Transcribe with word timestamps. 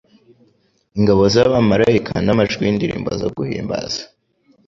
Ingabo 0.97 1.21
z'abamalayika 1.33 2.13
n'amajwi 2.25 2.61
y'indirimbo 2.65 3.09
zo 3.21 3.29
guhimbaza, 3.37 4.01